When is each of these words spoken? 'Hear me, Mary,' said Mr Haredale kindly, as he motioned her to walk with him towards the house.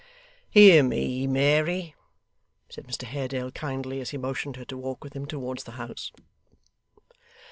'Hear 0.49 0.81
me, 0.81 1.27
Mary,' 1.27 1.93
said 2.69 2.87
Mr 2.87 3.03
Haredale 3.03 3.51
kindly, 3.51 4.01
as 4.01 4.09
he 4.09 4.17
motioned 4.17 4.55
her 4.55 4.65
to 4.65 4.75
walk 4.75 5.03
with 5.03 5.13
him 5.15 5.27
towards 5.27 5.65
the 5.65 5.73
house. 5.73 6.11